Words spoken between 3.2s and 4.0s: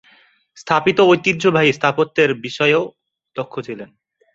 দক্ষ ছিলেন।